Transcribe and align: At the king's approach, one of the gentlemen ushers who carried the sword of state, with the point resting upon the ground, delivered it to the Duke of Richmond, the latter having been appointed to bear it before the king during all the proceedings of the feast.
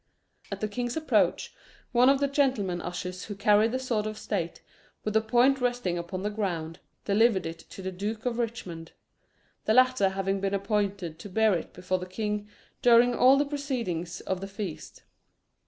At 0.51 0.61
the 0.61 0.67
king's 0.67 0.97
approach, 0.97 1.53
one 1.91 2.09
of 2.09 2.19
the 2.19 2.27
gentlemen 2.27 2.81
ushers 2.81 3.25
who 3.25 3.35
carried 3.35 3.71
the 3.71 3.77
sword 3.77 4.07
of 4.07 4.17
state, 4.17 4.63
with 5.03 5.13
the 5.13 5.21
point 5.21 5.61
resting 5.61 5.95
upon 5.95 6.23
the 6.23 6.31
ground, 6.31 6.79
delivered 7.05 7.45
it 7.45 7.59
to 7.59 7.83
the 7.83 7.91
Duke 7.91 8.25
of 8.25 8.39
Richmond, 8.39 8.93
the 9.65 9.75
latter 9.75 10.09
having 10.09 10.39
been 10.41 10.55
appointed 10.55 11.19
to 11.19 11.29
bear 11.29 11.53
it 11.53 11.71
before 11.71 11.99
the 11.99 12.07
king 12.07 12.49
during 12.81 13.13
all 13.13 13.37
the 13.37 13.45
proceedings 13.45 14.21
of 14.21 14.41
the 14.41 14.47
feast. 14.47 15.03